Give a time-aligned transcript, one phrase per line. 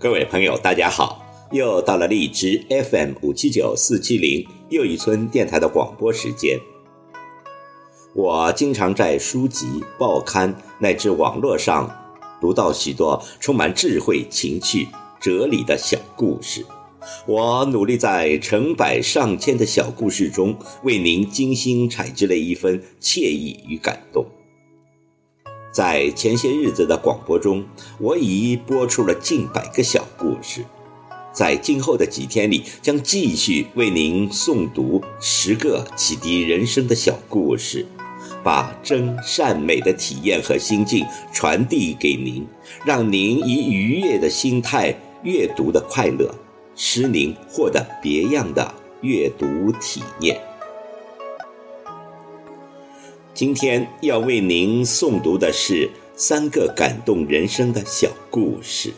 [0.00, 1.26] 各位朋友，大家好！
[1.50, 6.56] 又到了荔枝 FM 五七九四七零又一村电台的广播时间。
[8.14, 9.66] 我经常在书籍、
[9.98, 11.90] 报刊乃至网络上
[12.40, 14.86] 读到许多充满智慧、情趣、
[15.20, 16.64] 哲理的小故事。
[17.26, 24.24] 我努力在成百上千的小故事中，为您精心采集了一份惬意与感动。
[25.70, 27.64] 在前些日子的广播中，
[27.98, 30.64] 我已播出了近百个小故事，
[31.32, 37.86] 在今后的几天里，将继续为您诵读十个启迪人生的小故事，
[38.42, 42.46] 把真善美的体验和心境传递给您，
[42.84, 46.34] 让您以愉悦的心态阅读的快乐，
[46.74, 50.47] 使您获得别样的阅读体验。
[53.38, 58.92] 今天要为您诵读的是三个感动人生的小故事。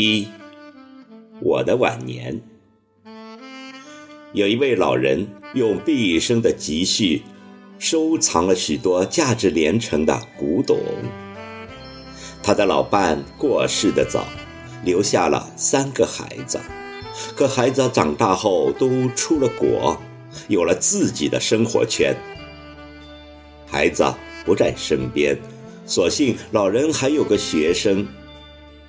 [0.00, 0.26] 一，
[1.40, 2.40] 我的晚年。
[4.32, 7.22] 有一位老人用毕生的积蓄，
[7.78, 10.78] 收藏了许多价值连城的古董。
[12.42, 14.24] 他的老伴过世的早，
[14.84, 16.58] 留下了三个孩子。
[17.36, 20.00] 可孩子长大后都出了国，
[20.48, 22.16] 有了自己的生活圈。
[23.66, 24.04] 孩子
[24.46, 25.36] 不在身边，
[25.84, 28.06] 所幸老人还有个学生。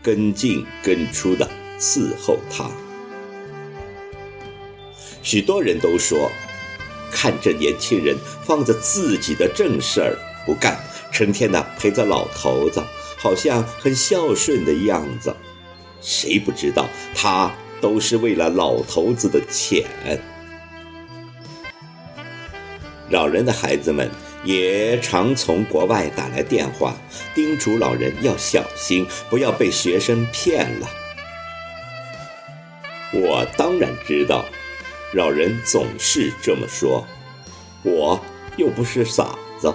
[0.04, 1.48] 跟进跟出的
[1.80, 2.70] 伺候他，
[5.22, 6.32] 许多人都说，
[7.12, 10.80] 看这年轻人放着自己的正事儿不干，
[11.12, 12.84] 成天的陪着老头子，
[13.18, 15.36] 好像很孝顺的样子。
[16.02, 19.86] 谁不知道他都是为了老头子的钱？
[23.10, 24.10] 老人的孩子们。
[24.44, 26.96] 也常从国外打来电话，
[27.36, 30.90] 叮嘱老人要小心，不要被学生骗了。
[33.14, 34.46] 我当然知道，
[35.14, 37.06] 老人总是这么说，
[37.84, 38.20] 我
[38.58, 39.74] 又不是傻子。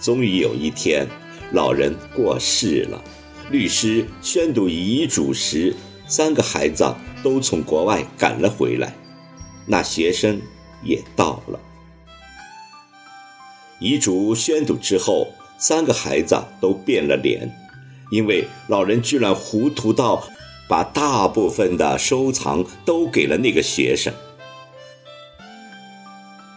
[0.00, 1.06] 终于有一天，
[1.52, 3.02] 老人过世了，
[3.50, 8.94] 律师宣读遗嘱时，三个孩子都从国外赶了回来，
[9.66, 10.40] 那学生
[10.82, 11.60] 也到了。
[13.80, 17.50] 遗嘱宣读之后，三个孩子都变了脸，
[18.10, 20.22] 因为老人居然糊涂到
[20.68, 24.12] 把大部分的收藏都给了那个学生。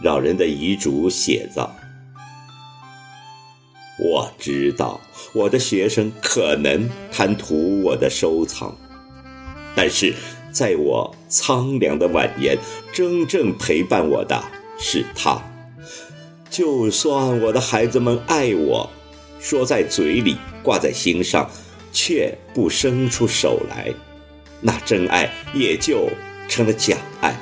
[0.02, 1.74] 老人的遗嘱写着
[4.04, 5.00] ：“我知道
[5.34, 8.76] 我的学生可能贪图我的收藏，
[9.74, 10.14] 但是
[10.52, 12.58] 在我苍凉的晚年，
[12.92, 14.44] 真正陪伴我的
[14.78, 15.42] 是他。”
[16.54, 18.88] 就算我的孩子们爱我，
[19.40, 21.50] 说在嘴里，挂在心上，
[21.92, 23.92] 却不伸出手来，
[24.62, 26.08] 那真爱也就
[26.48, 27.36] 成了假爱。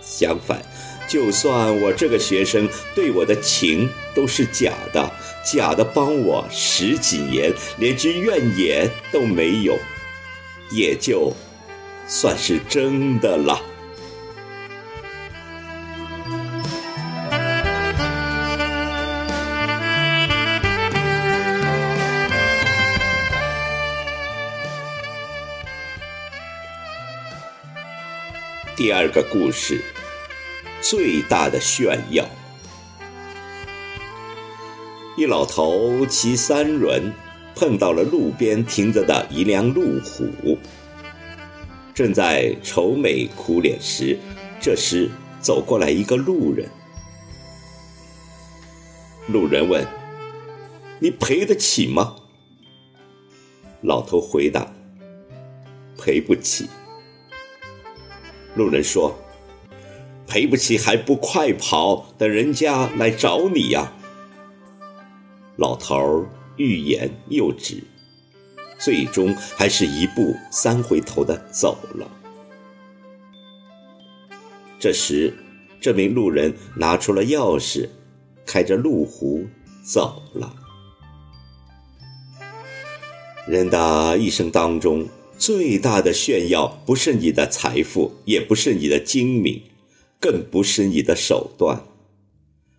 [0.00, 0.62] 相反，
[1.06, 5.12] 就算我这个学生对我的情都是假的，
[5.44, 9.78] 假的帮我十几年，连句怨言都没有，
[10.70, 11.30] 也就
[12.08, 13.60] 算是真的了。
[28.76, 29.80] 第二个故事，
[30.82, 32.28] 最大的炫耀。
[35.16, 37.10] 一老头骑三轮，
[37.54, 40.58] 碰到了路边停着的一辆路虎，
[41.94, 44.18] 正在愁眉苦脸时，
[44.60, 45.08] 这时
[45.40, 46.68] 走过来一个路人。
[49.26, 49.86] 路人问
[51.00, 52.16] ：“你赔得起吗？”
[53.80, 54.70] 老头回答
[55.96, 56.68] ：“赔不起。”
[58.56, 59.14] 路人说
[60.26, 63.92] ：“赔不起还不快跑，等人家来找你呀！
[65.56, 66.26] 老头
[66.56, 67.84] 欲言又止，
[68.78, 72.10] 最终还是一步三回头的走了。
[74.78, 75.34] 这时，
[75.80, 77.88] 这名路人拿出了钥匙，
[78.46, 79.46] 开着路虎
[79.84, 80.54] 走了。
[83.46, 85.06] 人的一生当中，
[85.38, 89.62] 最大的炫耀，不是你的财富，也不是你的精明，
[90.20, 91.86] 更不是你的手段，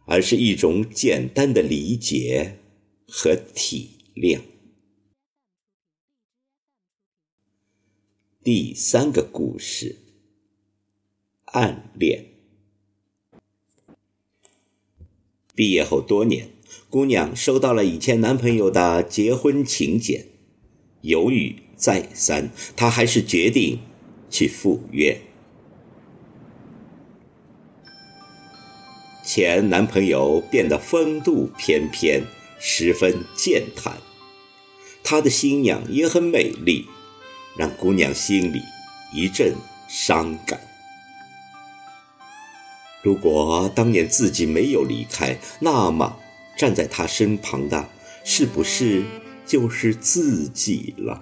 [0.05, 2.57] 而是一种简单的理解
[3.07, 4.41] 和体谅。
[8.43, 9.97] 第三个故事：
[11.45, 12.25] 暗恋。
[15.53, 16.49] 毕业后多年，
[16.89, 20.27] 姑娘收到了以前男朋友的结婚请柬，
[21.01, 23.79] 犹豫再三，她还是决定
[24.29, 25.21] 去赴约。
[29.23, 32.23] 前男朋友变得风度翩翩，
[32.59, 33.97] 十分健谈，
[35.03, 36.87] 他的新娘也很美丽，
[37.57, 38.61] 让姑娘心里
[39.13, 39.53] 一阵
[39.87, 40.59] 伤感。
[43.03, 46.17] 如果当年自己没有离开，那么
[46.57, 47.89] 站在他身旁的，
[48.23, 49.03] 是不是
[49.45, 51.21] 就是自己了？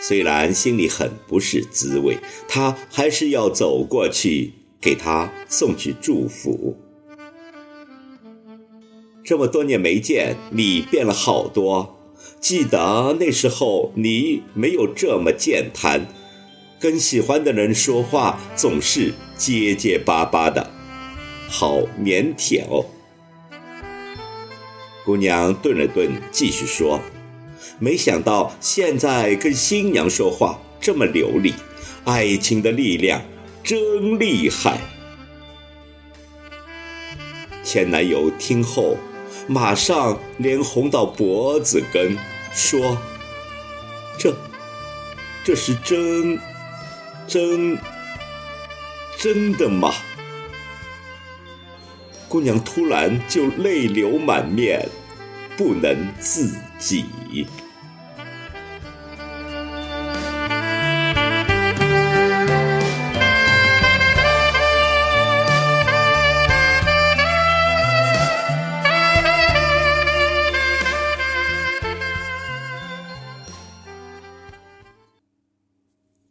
[0.00, 2.18] 虽然心里很不是滋味，
[2.48, 6.76] 他还是要走过去给他送去祝福。
[9.24, 11.98] 这么多年没见，你变了好多。
[12.40, 16.06] 记得那时候，你没有这么健谈。
[16.80, 20.70] 跟喜欢的人说话总是结结巴巴的，
[21.48, 22.86] 好腼腆哦。
[25.04, 27.00] 姑娘顿了顿，继续说
[27.78, 31.54] ：“没想到现在跟新娘说话这么流利，
[32.04, 33.22] 爱情的力量
[33.62, 34.78] 真厉害。”
[37.62, 38.96] 前男友听后，
[39.46, 42.16] 马上脸红到脖子根，
[42.52, 42.96] 说
[44.18, 44.34] ：“这，
[45.44, 46.38] 这是真。”
[47.28, 47.76] 真
[49.18, 49.92] 真的吗？
[52.26, 54.88] 姑娘突然就泪流满面，
[55.58, 57.04] 不能自己。